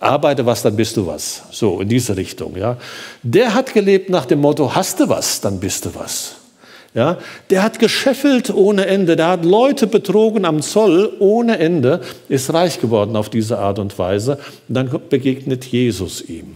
[0.00, 1.42] arbeite was, dann bist du was.
[1.50, 2.56] So in diese Richtung.
[2.56, 2.76] Ja.
[3.22, 6.36] Der hat gelebt nach dem Motto, hast du was, dann bist du was.
[6.94, 7.18] Ja,
[7.50, 12.80] der hat gescheffelt ohne Ende, der hat Leute betrogen am Zoll ohne Ende, ist reich
[12.80, 14.38] geworden auf diese Art und Weise.
[14.66, 16.54] Und dann begegnet Jesus ihm.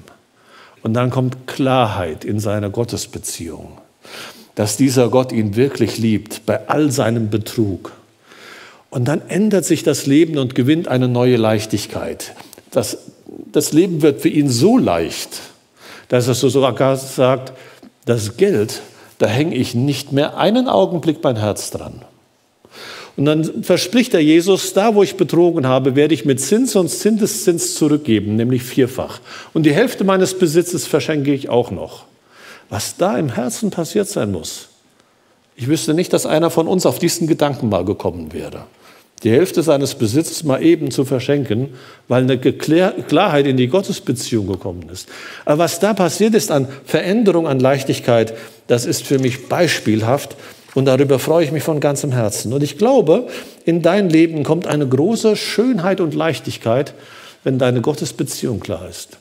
[0.82, 3.76] Und dann kommt Klarheit in seiner Gottesbeziehung,
[4.54, 7.92] dass dieser Gott ihn wirklich liebt bei all seinem Betrug.
[8.88, 12.34] Und dann ändert sich das Leben und gewinnt eine neue Leichtigkeit.
[12.70, 12.96] Das
[13.52, 15.40] das Leben wird für ihn so leicht,
[16.08, 17.52] dass er sogar sagt,
[18.04, 18.82] das Geld,
[19.18, 22.02] da hänge ich nicht mehr einen Augenblick mein Herz dran.
[23.16, 26.88] Und dann verspricht er Jesus, da wo ich betrogen habe, werde ich mit Zins und
[26.88, 29.20] Zinseszins zurückgeben, nämlich vierfach.
[29.52, 32.04] Und die Hälfte meines Besitzes verschenke ich auch noch.
[32.70, 34.68] Was da im Herzen passiert sein muss.
[35.56, 38.64] Ich wüsste nicht, dass einer von uns auf diesen Gedanken mal gekommen wäre
[39.22, 41.70] die Hälfte seines Besitzes mal eben zu verschenken,
[42.08, 45.08] weil eine Klarheit in die Gottesbeziehung gekommen ist.
[45.44, 48.34] Aber was da passiert ist an Veränderung, an Leichtigkeit,
[48.66, 50.36] das ist für mich beispielhaft
[50.74, 52.52] und darüber freue ich mich von ganzem Herzen.
[52.52, 53.28] Und ich glaube,
[53.64, 56.94] in dein Leben kommt eine große Schönheit und Leichtigkeit,
[57.44, 59.18] wenn deine Gottesbeziehung klar ist.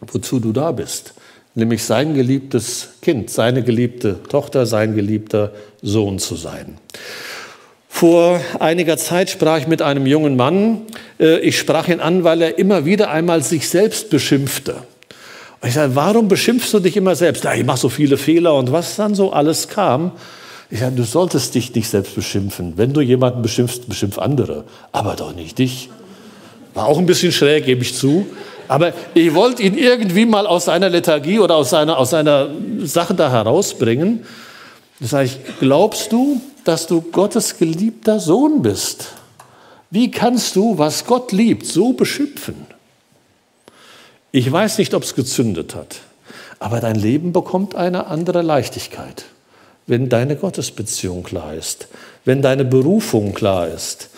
[0.00, 1.14] Wozu du da bist,
[1.54, 6.78] nämlich sein geliebtes Kind, seine geliebte Tochter, sein geliebter Sohn zu sein.
[7.94, 10.80] Vor einiger Zeit sprach ich mit einem jungen Mann.
[11.20, 14.76] Äh, ich sprach ihn an, weil er immer wieder einmal sich selbst beschimpfte.
[15.60, 17.44] Und ich sage, warum beschimpfst du dich immer selbst?
[17.44, 20.12] Ja, ich mache so viele Fehler und was dann so alles kam.
[20.70, 22.72] Ich sage, du solltest dich nicht selbst beschimpfen.
[22.76, 25.90] Wenn du jemanden beschimpfst, beschimpf andere, aber doch nicht dich.
[26.74, 28.26] War auch ein bisschen schräg, gebe ich zu.
[28.68, 32.48] Aber ich wollte ihn irgendwie mal aus seiner Lethargie oder aus seiner, aus seiner
[32.80, 34.24] Sache da herausbringen.
[34.98, 39.12] Das sage ich, glaubst du, dass du Gottes geliebter Sohn bist.
[39.90, 42.54] Wie kannst du, was Gott liebt, so beschimpfen?
[44.30, 46.00] Ich weiß nicht, ob es gezündet hat,
[46.58, 49.26] aber dein Leben bekommt eine andere Leichtigkeit,
[49.86, 51.88] wenn deine Gottesbeziehung klar ist,
[52.24, 54.08] wenn deine Berufung klar ist.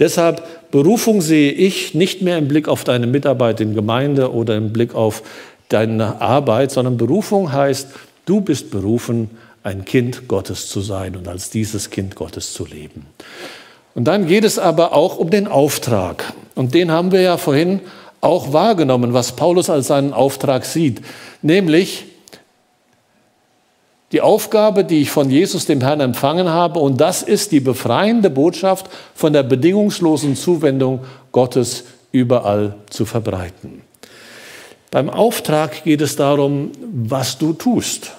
[0.00, 4.72] Deshalb Berufung sehe ich nicht mehr im Blick auf deine Mitarbeit in Gemeinde oder im
[4.72, 5.22] Blick auf
[5.68, 7.88] deine Arbeit, sondern Berufung heißt,
[8.24, 9.30] du bist berufen,
[9.62, 13.06] ein Kind Gottes zu sein und als dieses Kind Gottes zu leben.
[13.94, 16.32] Und dann geht es aber auch um den Auftrag.
[16.54, 17.80] Und den haben wir ja vorhin
[18.20, 21.02] auch wahrgenommen, was Paulus als seinen Auftrag sieht.
[21.42, 22.04] Nämlich
[24.12, 26.80] die Aufgabe, die ich von Jesus, dem Herrn, empfangen habe.
[26.80, 31.00] Und das ist die befreiende Botschaft von der bedingungslosen Zuwendung
[31.32, 33.82] Gottes überall zu verbreiten.
[34.90, 38.12] Beim Auftrag geht es darum, was du tust.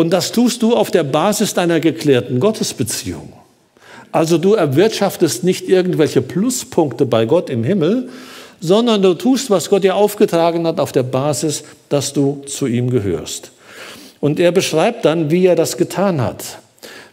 [0.00, 3.34] Und das tust du auf der Basis deiner geklärten Gottesbeziehung.
[4.10, 8.08] Also du erwirtschaftest nicht irgendwelche Pluspunkte bei Gott im Himmel,
[8.60, 12.88] sondern du tust, was Gott dir aufgetragen hat, auf der Basis, dass du zu ihm
[12.88, 13.50] gehörst.
[14.20, 16.44] Und er beschreibt dann, wie er das getan hat,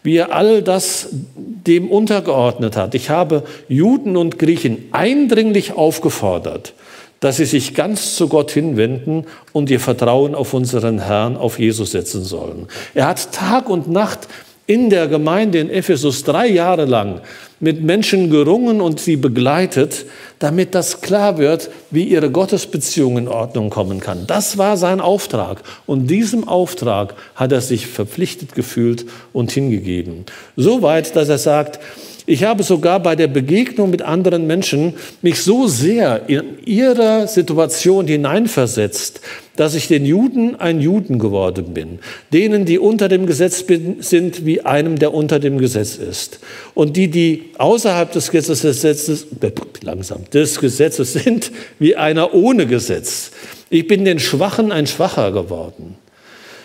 [0.02, 2.96] wie er all das dem untergeordnet hat.
[2.96, 6.74] Ich habe Juden und Griechen eindringlich aufgefordert,
[7.20, 11.92] dass sie sich ganz zu Gott hinwenden und ihr Vertrauen auf unseren Herrn, auf Jesus
[11.92, 12.68] setzen sollen.
[12.94, 14.28] Er hat Tag und Nacht
[14.68, 17.22] in der Gemeinde in Ephesus drei Jahre lang
[17.60, 20.06] mit Menschen gerungen und sie begleitet,
[20.40, 24.28] damit das klar wird, wie ihre Gottesbeziehung in Ordnung kommen kann.
[24.28, 25.64] Das war sein Auftrag.
[25.86, 30.26] Und diesem Auftrag hat er sich verpflichtet gefühlt und hingegeben.
[30.56, 31.80] Soweit, dass er sagt,
[32.30, 38.06] ich habe sogar bei der Begegnung mit anderen Menschen mich so sehr in ihre Situation
[38.06, 39.22] hineinversetzt,
[39.56, 42.00] dass ich den Juden ein Juden geworden bin,
[42.34, 43.64] denen, die unter dem Gesetz
[44.00, 46.42] sind, wie einem, der unter dem Gesetz ist.
[46.74, 53.32] Und die, die außerhalb des Gesetzes, äh, langsam, des Gesetzes sind wie einer ohne Gesetz.
[53.70, 55.96] Ich bin den Schwachen ein Schwacher geworden.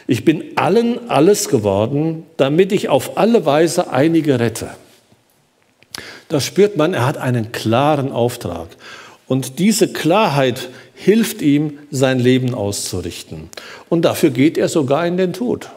[0.08, 4.70] Ich bin allen alles geworden, damit ich auf alle Weise einige rette.
[6.32, 8.68] Da spürt man, er hat einen klaren Auftrag.
[9.28, 13.50] Und diese Klarheit hilft ihm, sein Leben auszurichten.
[13.90, 15.68] Und dafür geht er sogar in den Tod.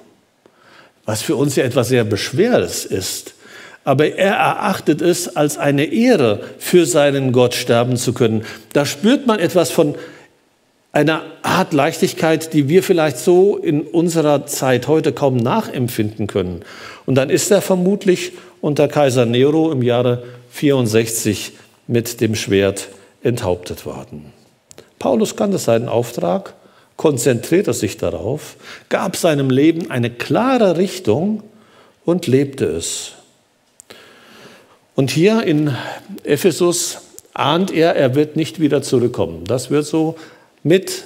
[1.03, 3.33] Was für uns ja etwas sehr Beschweres ist.
[3.83, 8.45] Aber er erachtet es als eine Ehre, für seinen Gott sterben zu können.
[8.71, 9.95] Da spürt man etwas von
[10.93, 16.61] einer Art Leichtigkeit, die wir vielleicht so in unserer Zeit heute kaum nachempfinden können.
[17.05, 20.23] Und dann ist er vermutlich unter Kaiser Nero im Jahre
[20.55, 21.51] 64
[21.87, 22.87] mit dem Schwert
[23.23, 24.31] enthauptet worden.
[24.99, 26.53] Paulus kannte seinen Auftrag,
[26.95, 28.55] konzentrierte sich darauf,
[28.87, 31.43] gab seinem Leben eine klare Richtung
[32.05, 33.11] und lebte es.
[34.95, 35.75] Und hier in
[36.23, 36.99] Ephesus
[37.33, 39.43] ahnt er, er wird nicht wieder zurückkommen.
[39.43, 40.15] Das wird so
[40.63, 41.03] mit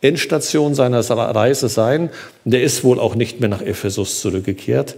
[0.00, 2.10] Endstation seiner Reise sein.
[2.44, 4.96] Und er ist wohl auch nicht mehr nach Ephesus zurückgekehrt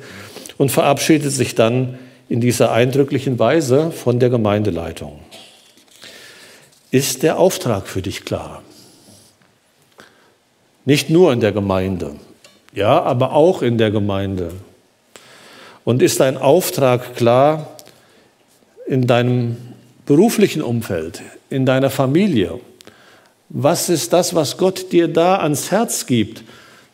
[0.57, 1.99] und verabschiedet sich dann
[2.31, 5.19] in dieser eindrücklichen Weise von der Gemeindeleitung.
[6.93, 8.63] Ist der Auftrag für dich klar?
[10.85, 12.15] Nicht nur in der Gemeinde,
[12.73, 14.53] ja, aber auch in der Gemeinde.
[15.85, 17.77] Und ist dein Auftrag klar
[18.87, 19.57] in deinem
[20.07, 22.61] beruflichen Umfeld, in deiner Familie,
[23.49, 26.45] was ist das, was Gott dir da ans Herz gibt,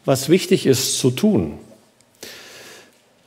[0.07, 1.59] was wichtig ist zu tun?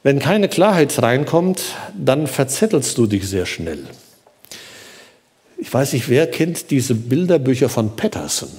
[0.02, 1.62] Wenn keine Klarheit reinkommt,
[1.98, 3.84] dann verzettelst du dich sehr schnell.
[5.58, 8.50] Ich weiß nicht, wer kennt diese Bilderbücher von Patterson?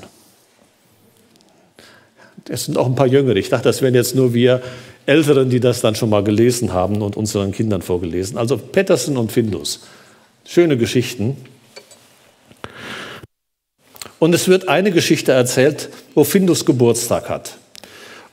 [2.49, 3.37] Es sind auch ein paar Jüngere.
[3.37, 4.61] Ich dachte, das wären jetzt nur wir
[5.07, 8.37] Älteren, die das dann schon mal gelesen haben und unseren Kindern vorgelesen.
[8.37, 9.81] Also Patterson und Findus.
[10.45, 11.37] Schöne Geschichten.
[14.19, 17.60] Und es wird eine Geschichte erzählt, wo Findus Geburtstag hat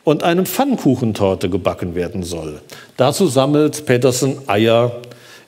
[0.07, 2.61] und eine Pfannkuchentorte gebacken werden soll.
[2.95, 5.01] Dazu sammelt Petersen Eier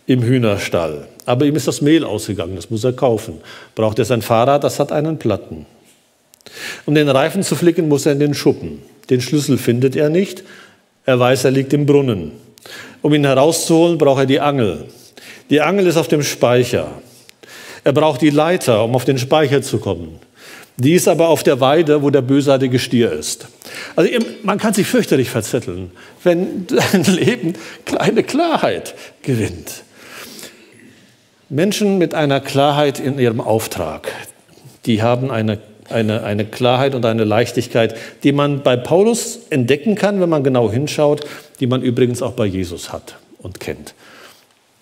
[0.05, 1.07] im Hühnerstall.
[1.25, 3.35] Aber ihm ist das Mehl ausgegangen, das muss er kaufen.
[3.73, 5.65] Braucht er sein Fahrrad, das hat einen Platten.
[6.85, 8.81] Um den Reifen zu flicken, muss er in den Schuppen.
[9.09, 10.43] Den Schlüssel findet er nicht.
[11.05, 12.33] Er weiß, er liegt im Brunnen.
[13.01, 14.87] Um ihn herauszuholen, braucht er die Angel.
[15.49, 16.91] Die Angel ist auf dem Speicher.
[17.85, 20.19] Er braucht die Leiter, um auf den Speicher zu kommen.
[20.75, 23.47] Die ist aber auf der Weide, wo der bösartige Stier ist.
[23.95, 24.11] Also
[24.43, 25.91] man kann sich fürchterlich verzetteln,
[26.23, 27.53] wenn dein Leben
[27.85, 29.83] kleine Klarheit gewinnt.
[31.49, 34.11] Menschen mit einer Klarheit in ihrem Auftrag,
[34.85, 40.21] die haben eine, eine, eine Klarheit und eine Leichtigkeit, die man bei Paulus entdecken kann,
[40.21, 41.25] wenn man genau hinschaut,
[41.59, 43.95] die man übrigens auch bei Jesus hat und kennt.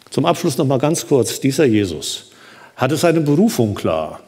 [0.10, 2.32] Zum Abschluss noch mal ganz kurz: Dieser Jesus
[2.76, 4.20] hatte seine Berufung klar.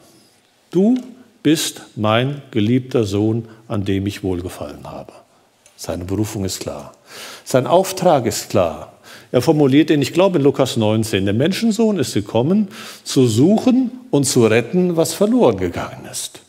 [0.71, 0.95] Du
[1.43, 5.13] bist mein geliebter Sohn, an dem ich wohlgefallen habe.
[5.75, 6.93] Seine Berufung ist klar.
[7.45, 8.93] Sein Auftrag ist klar.
[9.31, 12.69] Er formuliert ihn, ich glaube in Lukas 19, der Menschensohn ist gekommen,
[13.03, 16.41] zu suchen und zu retten, was verloren gegangen ist.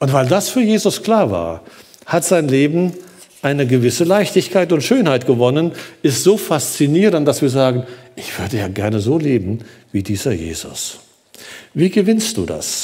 [0.00, 1.62] Und weil das für Jesus klar war,
[2.06, 2.94] hat sein Leben
[3.42, 5.72] eine gewisse Leichtigkeit und Schönheit gewonnen,
[6.02, 9.60] ist so faszinierend, dass wir sagen, ich würde ja gerne so leben
[9.92, 10.98] wie dieser Jesus.
[11.72, 12.79] Wie gewinnst du das?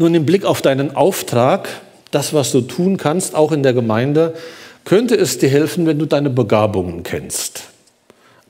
[0.00, 1.68] Nun im Blick auf deinen Auftrag,
[2.10, 4.32] das, was du tun kannst, auch in der Gemeinde,
[4.86, 7.64] könnte es dir helfen, wenn du deine Begabungen kennst.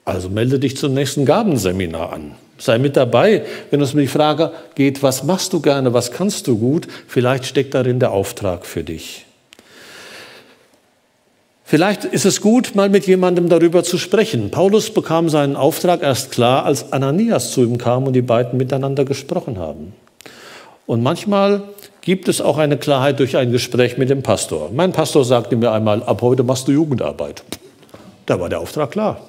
[0.05, 2.37] Also melde dich zum nächsten Gabenseminar an.
[2.57, 6.47] Sei mit dabei, wenn es um die Frage geht, was machst du gerne, was kannst
[6.47, 9.27] du gut, vielleicht steckt darin der Auftrag für dich.
[11.65, 14.53] Vielleicht ist es gut, mal mit jemandem darüber zu sprechen.
[14.53, 19.05] Paulus bekam seinen Auftrag erst klar, als Ananias zu ihm kam und die beiden miteinander
[19.05, 19.95] gesprochen haben.
[20.91, 21.63] Und manchmal
[22.01, 24.73] gibt es auch eine Klarheit durch ein Gespräch mit dem Pastor.
[24.75, 27.45] Mein Pastor sagte mir einmal, ab heute machst du Jugendarbeit.
[28.27, 29.21] Da war der Auftrag klar.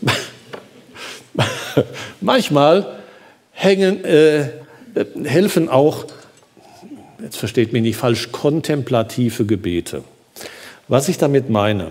[2.22, 2.86] manchmal
[3.52, 4.48] hängen, äh,
[5.24, 6.06] helfen auch,
[7.22, 10.04] jetzt versteht mich nicht falsch, kontemplative Gebete.
[10.88, 11.90] Was ich damit meine,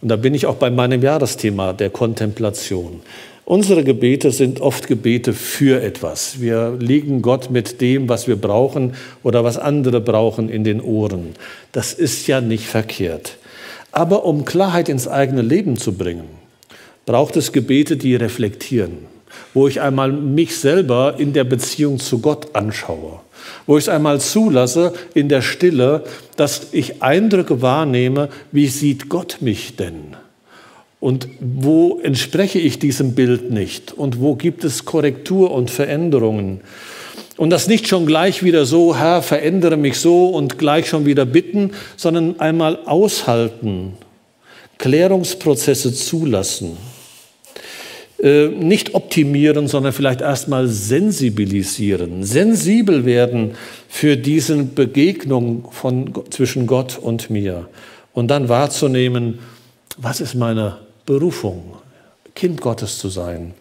[0.00, 3.02] und da bin ich auch bei meinem Jahresthema der Kontemplation.
[3.44, 6.40] Unsere Gebete sind oft Gebete für etwas.
[6.40, 11.34] Wir liegen Gott mit dem, was wir brauchen oder was andere brauchen, in den Ohren.
[11.72, 13.38] Das ist ja nicht verkehrt.
[13.90, 16.28] Aber um Klarheit ins eigene Leben zu bringen,
[17.04, 18.98] braucht es Gebete, die reflektieren,
[19.54, 23.20] wo ich einmal mich selber in der Beziehung zu Gott anschaue,
[23.66, 26.04] wo ich es einmal zulasse in der Stille,
[26.36, 30.16] dass ich Eindrücke wahrnehme, wie sieht Gott mich denn?
[31.02, 33.90] Und wo entspreche ich diesem Bild nicht?
[33.90, 36.60] Und wo gibt es Korrektur und Veränderungen?
[37.36, 41.26] Und das nicht schon gleich wieder so, Herr, verändere mich so und gleich schon wieder
[41.26, 43.94] bitten, sondern einmal aushalten,
[44.78, 46.76] Klärungsprozesse zulassen.
[48.22, 53.56] Äh, nicht optimieren, sondern vielleicht erstmal sensibilisieren, sensibel werden
[53.88, 57.68] für diese Begegnung von, zwischen Gott und mir.
[58.12, 59.40] Und dann wahrzunehmen,
[59.98, 60.76] was ist meine
[61.06, 61.76] Berufung,
[62.34, 63.54] Kind Gottes zu sein.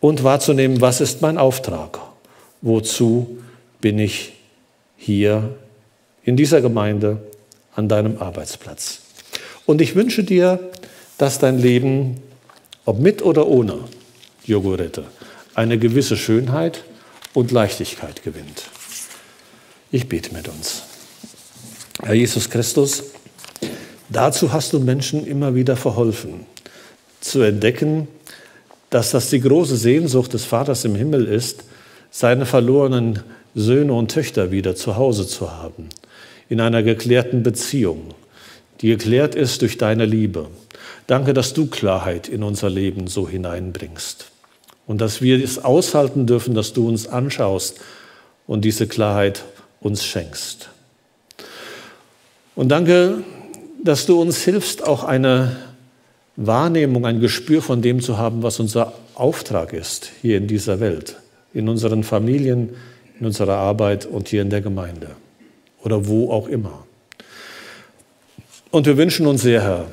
[0.00, 1.98] Und wahrzunehmen, was ist mein Auftrag,
[2.60, 3.38] wozu
[3.80, 4.34] bin ich
[4.96, 5.54] hier
[6.24, 7.18] in dieser Gemeinde
[7.74, 9.00] an deinem Arbeitsplatz.
[9.64, 10.70] Und ich wünsche dir,
[11.18, 12.22] dass dein Leben
[12.86, 13.80] ob mit oder ohne
[14.44, 15.04] Jogurette,
[15.54, 16.84] eine gewisse Schönheit
[17.34, 18.62] und Leichtigkeit gewinnt.
[19.90, 20.82] Ich bete mit uns.
[22.02, 23.02] Herr Jesus Christus,
[24.08, 26.46] dazu hast du Menschen immer wieder verholfen,
[27.26, 28.08] zu entdecken,
[28.90, 31.64] dass das die große Sehnsucht des Vaters im Himmel ist,
[32.10, 33.20] seine verlorenen
[33.54, 35.88] Söhne und Töchter wieder zu Hause zu haben,
[36.48, 38.14] in einer geklärten Beziehung,
[38.80, 40.48] die geklärt ist durch deine Liebe.
[41.06, 44.30] Danke, dass du Klarheit in unser Leben so hineinbringst
[44.86, 47.80] und dass wir es aushalten dürfen, dass du uns anschaust
[48.46, 49.44] und diese Klarheit
[49.80, 50.68] uns schenkst.
[52.54, 53.22] Und danke,
[53.82, 55.56] dass du uns hilfst, auch eine
[56.36, 61.16] Wahrnehmung, ein Gespür von dem zu haben, was unser Auftrag ist hier in dieser Welt,
[61.54, 62.70] in unseren Familien,
[63.18, 65.10] in unserer Arbeit und hier in der Gemeinde
[65.82, 66.84] oder wo auch immer.
[68.70, 69.86] Und wir wünschen uns sehr, Herr,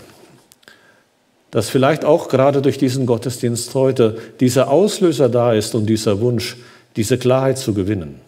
[1.51, 6.57] dass vielleicht auch gerade durch diesen Gottesdienst heute dieser Auslöser da ist und dieser Wunsch,
[6.95, 8.19] diese Klarheit zu gewinnen.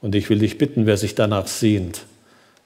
[0.00, 2.06] Und ich will dich bitten, wer sich danach sehnt,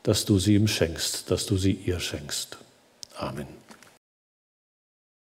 [0.05, 2.57] dass du sie ihm schenkst, dass du sie ihr schenkst.
[3.17, 3.64] Amen.